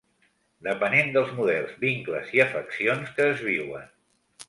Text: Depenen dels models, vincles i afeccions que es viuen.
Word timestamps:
Depenen 0.67 1.11
dels 1.17 1.35
models, 1.41 1.77
vincles 1.85 2.35
i 2.39 2.45
afeccions 2.49 3.17
que 3.19 3.33
es 3.37 3.49
viuen. 3.53 3.91